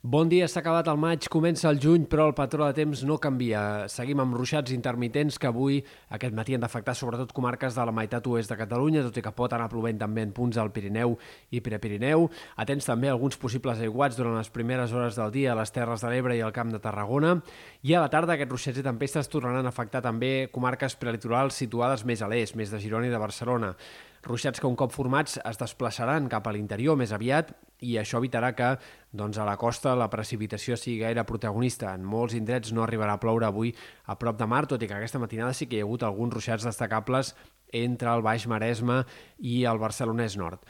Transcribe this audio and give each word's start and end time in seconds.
Bon 0.00 0.28
dia, 0.30 0.46
s'ha 0.46 0.60
acabat 0.60 0.86
el 0.86 0.98
maig, 1.02 1.24
comença 1.26 1.66
el 1.66 1.80
juny, 1.82 2.04
però 2.06 2.28
el 2.28 2.34
patró 2.38 2.62
de 2.68 2.76
temps 2.76 3.00
no 3.02 3.16
canvia. 3.18 3.88
Seguim 3.90 4.20
amb 4.22 4.36
ruixats 4.38 4.70
intermitents 4.70 5.40
que 5.42 5.48
avui, 5.48 5.80
aquest 6.14 6.36
matí, 6.38 6.54
han 6.54 6.62
d'afectar 6.62 6.94
sobretot 6.94 7.32
comarques 7.34 7.74
de 7.74 7.82
la 7.82 7.90
meitat 7.90 8.28
oest 8.30 8.52
de 8.52 8.60
Catalunya, 8.60 9.02
tot 9.02 9.18
i 9.18 9.24
que 9.26 9.32
pot 9.34 9.56
anar 9.56 9.66
plovent 9.72 9.98
també 9.98 10.22
en 10.22 10.30
punts 10.30 10.54
al 10.54 10.70
Pirineu 10.70 11.16
i 11.50 11.58
Prepirineu. 11.66 12.28
Atents 12.62 12.86
també 12.86 13.10
alguns 13.10 13.40
possibles 13.42 13.82
aiguats 13.82 14.14
durant 14.14 14.38
les 14.38 14.52
primeres 14.54 14.94
hores 14.94 15.18
del 15.18 15.34
dia 15.34 15.50
a 15.50 15.58
les 15.58 15.74
Terres 15.74 16.06
de 16.06 16.12
l'Ebre 16.14 16.38
i 16.38 16.44
al 16.46 16.54
Camp 16.54 16.70
de 16.70 16.78
Tarragona. 16.78 17.40
I 17.82 17.98
a 17.98 18.04
la 18.04 18.12
tarda 18.12 18.36
aquests 18.36 18.54
ruixats 18.54 18.78
i 18.78 18.86
tempestes 18.86 19.34
tornaran 19.34 19.66
a 19.66 19.74
afectar 19.74 20.04
també 20.06 20.46
comarques 20.54 20.94
prelitorals 20.94 21.58
situades 21.58 22.06
més 22.06 22.22
a 22.22 22.30
l'est, 22.30 22.54
més 22.54 22.70
de 22.70 22.78
Girona 22.78 23.10
i 23.10 23.10
de 23.10 23.18
Barcelona. 23.18 23.74
Ruixats 24.26 24.60
que 24.60 24.66
un 24.66 24.76
cop 24.76 24.92
formats 24.92 25.38
es 25.38 25.60
desplaçaran 25.60 26.26
cap 26.32 26.46
a 26.48 26.52
l'interior 26.54 26.98
més 26.98 27.12
aviat 27.14 27.52
i 27.86 27.94
això 28.00 28.18
evitarà 28.18 28.50
que 28.58 28.72
doncs, 29.14 29.38
a 29.38 29.46
la 29.46 29.56
costa 29.56 29.94
la 29.94 30.10
precipitació 30.10 30.76
sigui 30.76 30.98
gaire 31.04 31.24
protagonista. 31.24 31.94
En 31.94 32.04
molts 32.04 32.34
indrets 32.34 32.74
no 32.74 32.82
arribarà 32.82 33.14
a 33.14 33.22
ploure 33.22 33.46
avui 33.46 33.74
a 34.06 34.18
prop 34.18 34.38
de 34.38 34.50
mar, 34.50 34.64
tot 34.66 34.82
i 34.82 34.90
que 34.90 34.98
aquesta 34.98 35.22
matinada 35.22 35.54
sí 35.54 35.68
que 35.68 35.78
hi 35.78 35.84
ha 35.84 35.86
hagut 35.86 36.02
alguns 36.02 36.34
ruixats 36.34 36.66
destacables 36.66 37.34
entre 37.72 38.10
el 38.10 38.24
Baix 38.26 38.48
Maresme 38.50 39.04
i 39.38 39.62
el 39.70 39.78
Barcelonès 39.78 40.36
Nord. 40.40 40.64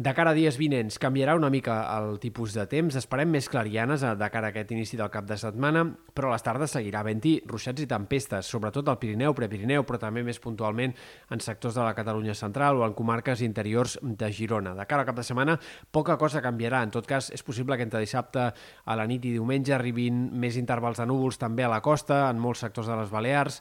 De 0.00 0.14
cara 0.16 0.30
a 0.32 0.32
dies 0.32 0.56
vinents, 0.56 0.96
canviarà 0.96 1.34
una 1.36 1.50
mica 1.52 1.74
el 1.98 2.14
tipus 2.22 2.54
de 2.56 2.62
temps. 2.72 2.94
Esperem 2.96 3.28
més 3.28 3.50
clarianes 3.52 4.00
de 4.00 4.28
cara 4.32 4.48
a 4.48 4.52
aquest 4.54 4.70
inici 4.72 4.96
del 4.96 5.10
cap 5.12 5.26
de 5.28 5.36
setmana, 5.36 5.82
però 6.16 6.30
a 6.30 6.38
les 6.38 6.44
tardes 6.46 6.72
seguirà 6.72 7.02
vent-hi, 7.04 7.34
ruixats 7.50 7.84
i 7.84 7.86
tempestes, 7.90 8.48
sobretot 8.48 8.88
al 8.88 8.96
Pirineu, 9.02 9.34
Prepirineu, 9.36 9.84
però 9.84 9.98
també 10.00 10.22
més 10.24 10.38
puntualment 10.40 10.94
en 11.28 11.42
sectors 11.44 11.76
de 11.76 11.84
la 11.84 11.92
Catalunya 11.98 12.32
central 12.38 12.80
o 12.80 12.86
en 12.86 12.94
comarques 12.96 13.42
interiors 13.44 13.98
de 14.00 14.30
Girona. 14.32 14.72
De 14.78 14.86
cara 14.88 15.04
al 15.04 15.10
cap 15.10 15.18
de 15.18 15.24
setmana, 15.28 15.58
poca 15.92 16.16
cosa 16.16 16.40
canviarà. 16.40 16.80
En 16.80 16.94
tot 16.94 17.04
cas, 17.04 17.28
és 17.36 17.44
possible 17.44 17.76
que 17.76 17.84
entre 17.84 18.00
dissabte 18.00 18.46
a 18.48 18.96
la 18.96 19.04
nit 19.10 19.26
i 19.28 19.34
diumenge 19.34 19.74
arribin 19.76 20.30
més 20.32 20.56
intervals 20.56 21.02
de 21.02 21.08
núvols 21.10 21.36
també 21.36 21.66
a 21.68 21.74
la 21.74 21.82
costa, 21.84 22.22
en 22.30 22.40
molts 22.40 22.64
sectors 22.64 22.88
de 22.88 22.96
les 23.02 23.12
Balears, 23.12 23.60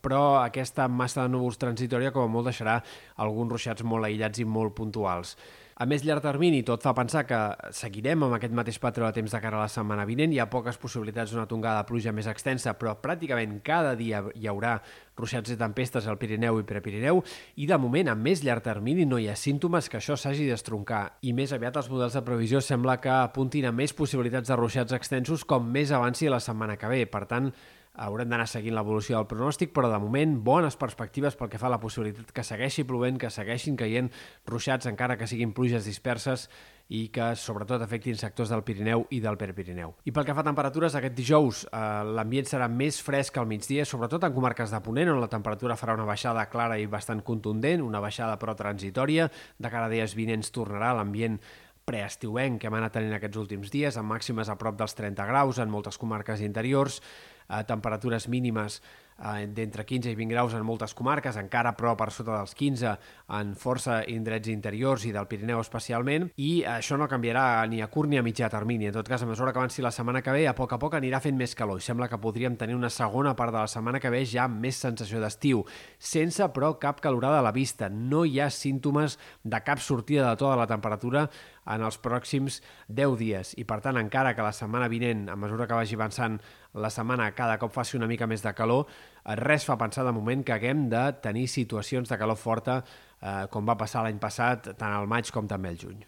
però 0.00 0.40
aquesta 0.40 0.88
massa 0.88 1.26
de 1.26 1.34
núvols 1.36 1.60
transitòria 1.60 2.08
com 2.16 2.24
a 2.24 2.32
molt 2.32 2.48
deixarà 2.48 2.78
alguns 3.20 3.52
ruixats 3.52 3.84
molt 3.84 4.08
aïllats 4.08 4.40
i 4.40 4.48
molt 4.48 4.72
puntuals. 4.80 5.36
A 5.74 5.88
més 5.90 6.04
llarg 6.06 6.22
termini, 6.22 6.60
tot 6.62 6.84
fa 6.86 6.92
pensar 6.94 7.24
que 7.26 7.38
seguirem 7.74 8.22
amb 8.22 8.36
aquest 8.36 8.52
mateix 8.54 8.76
patró 8.78 9.08
de 9.08 9.16
temps 9.16 9.32
de 9.34 9.40
cara 9.42 9.58
a 9.58 9.64
la 9.64 9.72
setmana 9.72 10.04
vinent. 10.06 10.30
Hi 10.30 10.38
ha 10.38 10.46
poques 10.46 10.78
possibilitats 10.78 11.32
d'una 11.34 11.48
tongada 11.50 11.80
de 11.80 11.88
pluja 11.88 12.12
més 12.14 12.28
extensa, 12.30 12.76
però 12.78 12.92
pràcticament 13.02 13.56
cada 13.66 13.96
dia 13.98 14.22
hi 14.38 14.46
haurà 14.46 14.76
ruixats 15.18 15.50
i 15.50 15.58
tempestes 15.58 16.06
al 16.06 16.20
Pirineu 16.20 16.60
i 16.62 16.66
Prepirineu 16.68 17.24
i 17.58 17.66
de 17.66 17.78
moment, 17.82 18.12
a 18.12 18.14
més 18.14 18.44
llarg 18.46 18.62
termini, 18.62 19.02
no 19.02 19.18
hi 19.18 19.26
ha 19.26 19.34
símptomes 19.34 19.90
que 19.90 19.98
això 19.98 20.14
s'hagi 20.14 20.46
d'estroncar. 20.46 21.04
I 21.26 21.34
més 21.34 21.50
aviat 21.50 21.82
els 21.82 21.90
models 21.90 22.14
de 22.14 22.22
previsió 22.22 22.62
sembla 22.62 23.00
que 23.02 23.10
apuntin 23.10 23.66
a 23.66 23.74
més 23.74 23.98
possibilitats 23.98 24.54
de 24.54 24.60
ruixats 24.60 24.94
extensos 24.94 25.42
com 25.42 25.66
més 25.74 25.90
avanci 25.90 26.30
la 26.30 26.38
setmana 26.38 26.78
que 26.78 26.86
ve. 26.92 27.02
Per 27.10 27.26
tant, 27.26 27.50
haurem 27.94 28.28
d'anar 28.30 28.46
seguint 28.50 28.74
l'evolució 28.74 29.16
del 29.16 29.28
pronòstic, 29.30 29.72
però 29.74 29.88
de 29.90 30.00
moment 30.02 30.36
bones 30.44 30.76
perspectives 30.76 31.36
pel 31.38 31.50
que 31.52 31.60
fa 31.62 31.68
a 31.68 31.74
la 31.76 31.80
possibilitat 31.82 32.32
que 32.34 32.44
segueixi 32.46 32.84
plovent, 32.88 33.18
que 33.22 33.30
segueixin 33.30 33.76
caient 33.78 34.10
ruixats, 34.50 34.88
encara 34.90 35.16
que 35.20 35.28
siguin 35.30 35.54
pluges 35.54 35.86
disperses 35.86 36.48
i 36.92 37.06
que 37.08 37.30
sobretot 37.38 37.80
afectin 37.80 38.18
sectors 38.20 38.50
del 38.52 38.64
Pirineu 38.66 39.06
i 39.14 39.20
del 39.24 39.38
Perpirineu. 39.40 39.94
I 40.04 40.12
pel 40.12 40.26
que 40.26 40.34
fa 40.36 40.42
a 40.42 40.48
temperatures, 40.48 40.96
aquest 40.98 41.14
dijous 41.16 41.62
eh, 41.70 41.82
l'ambient 42.18 42.50
serà 42.50 42.68
més 42.68 42.98
fresc 43.02 43.38
al 43.40 43.48
migdia, 43.48 43.86
sobretot 43.88 44.26
en 44.26 44.34
comarques 44.36 44.74
de 44.74 44.80
Ponent, 44.84 45.14
on 45.14 45.22
la 45.22 45.30
temperatura 45.32 45.78
farà 45.80 45.94
una 45.96 46.08
baixada 46.08 46.44
clara 46.52 46.76
i 46.78 46.90
bastant 46.90 47.22
contundent, 47.24 47.84
una 47.84 48.02
baixada 48.04 48.36
però 48.42 48.56
transitòria. 48.58 49.30
De 49.56 49.70
cara 49.72 49.88
a 49.88 49.92
dies 49.92 50.16
vinents 50.18 50.52
tornarà 50.52 50.92
l'ambient 50.98 51.38
preestiuenc 51.84 52.60
que 52.60 52.68
hem 52.68 52.76
anat 52.78 52.94
tenint 52.96 53.14
aquests 53.16 53.40
últims 53.40 53.72
dies, 53.72 53.96
amb 54.00 54.12
màximes 54.12 54.50
a 54.50 54.56
prop 54.60 54.76
dels 54.78 54.96
30 54.96 55.26
graus 55.28 55.60
en 55.60 55.72
moltes 55.72 56.00
comarques 56.00 56.40
interiors, 56.44 57.00
a 57.48 57.64
temperatures 57.68 58.28
mínimes 58.28 58.80
eh, 59.18 59.46
d'entre 59.46 59.84
15 59.84 60.10
i 60.10 60.14
20 60.14 60.34
graus 60.34 60.54
en 60.54 60.64
moltes 60.66 60.94
comarques, 60.94 61.36
encara 61.40 61.74
però 61.76 61.94
per 61.98 62.10
sota 62.12 62.38
dels 62.38 62.54
15 62.58 62.94
en 63.38 63.54
força 63.58 64.00
indrets 64.10 64.50
interiors 64.52 65.04
i 65.06 65.12
del 65.14 65.28
Pirineu 65.30 65.60
especialment, 65.62 66.30
i 66.36 66.64
això 66.68 66.98
no 67.00 67.08
canviarà 67.10 67.64
ni 67.70 67.82
a 67.82 67.88
curt 67.92 68.10
ni 68.10 68.18
a 68.18 68.24
mitjà 68.26 68.50
termini. 68.52 68.88
En 68.88 68.96
tot 68.96 69.08
cas, 69.08 69.22
a 69.22 69.28
mesura 69.30 69.52
que 69.52 69.62
avanci 69.62 69.82
la 69.82 69.92
setmana 69.94 70.22
que 70.22 70.34
ve, 70.34 70.46
a 70.48 70.56
poc 70.56 70.74
a 70.74 70.80
poc 70.82 70.98
anirà 70.98 71.20
fent 71.24 71.38
més 71.38 71.54
calor 71.54 71.80
i 71.80 71.86
sembla 71.86 72.08
que 72.10 72.20
podríem 72.20 72.58
tenir 72.60 72.76
una 72.76 72.90
segona 72.90 73.34
part 73.36 73.54
de 73.54 73.60
la 73.60 73.70
setmana 73.70 74.00
que 74.00 74.12
ve 74.12 74.24
ja 74.28 74.48
amb 74.48 74.60
més 74.64 74.80
sensació 74.80 75.22
d'estiu, 75.22 75.64
sense 75.98 76.48
però 76.54 76.74
cap 76.80 77.00
calorada 77.04 77.40
a 77.40 77.46
la 77.46 77.54
vista. 77.54 77.88
No 77.88 78.24
hi 78.24 78.40
ha 78.40 78.50
símptomes 78.50 79.18
de 79.42 79.60
cap 79.64 79.80
sortida 79.80 80.30
de 80.30 80.40
tota 80.40 80.58
la 80.58 80.68
temperatura 80.70 81.28
en 81.70 81.84
els 81.84 81.96
pròxims 82.00 82.60
10 82.88 83.16
dies 83.20 83.54
i 83.60 83.64
per 83.64 83.80
tant 83.84 83.96
encara 83.96 84.34
que 84.36 84.44
la 84.44 84.52
setmana 84.52 84.90
vinent 84.92 85.28
a 85.32 85.36
mesura 85.36 85.66
que 85.66 85.78
vagi 85.78 85.96
avançant 85.96 86.36
la 86.74 86.90
setmana 86.90 87.30
cada 87.34 87.58
cop 87.58 87.72
faci 87.74 87.96
una 87.98 88.08
mica 88.10 88.26
més 88.26 88.42
de 88.42 88.52
calor, 88.54 88.86
eh, 89.24 89.36
res 89.40 89.66
fa 89.66 89.78
pensar 89.80 90.04
de 90.04 90.12
moment 90.12 90.44
que 90.44 90.56
haguem 90.56 90.88
de 90.90 91.04
tenir 91.22 91.46
situacions 91.48 92.08
de 92.08 92.18
calor 92.18 92.36
forta 92.36 92.80
eh, 92.80 93.46
com 93.50 93.66
va 93.66 93.78
passar 93.78 94.02
l'any 94.04 94.18
passat, 94.18 94.74
tant 94.78 94.92
al 94.92 95.06
maig 95.10 95.30
com 95.32 95.48
també 95.50 95.72
al 95.72 95.80
juny. 95.80 96.02